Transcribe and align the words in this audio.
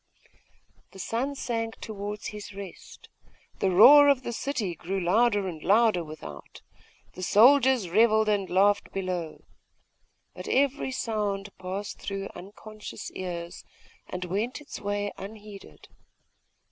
The 0.93 0.97
sun 0.97 1.35
sank 1.35 1.75
towards 1.79 2.29
his 2.29 2.55
rest; 2.55 3.07
the 3.59 3.69
roar 3.69 4.07
of 4.09 4.23
the 4.23 4.33
city 4.33 4.73
grew 4.73 4.99
louder 4.99 5.47
and 5.47 5.61
louder 5.61 6.03
without; 6.03 6.63
the 7.13 7.21
soldiers 7.21 7.87
revelled 7.87 8.27
and 8.27 8.49
laughed 8.49 8.91
below: 8.91 9.43
but 10.33 10.47
every 10.47 10.89
sound 10.91 11.55
passed 11.59 11.99
through 11.99 12.29
unconscious 12.33 13.11
ears, 13.11 13.63
and 14.09 14.25
went 14.25 14.59
its 14.59 14.81
way 14.81 15.11
unheeded. 15.19 15.87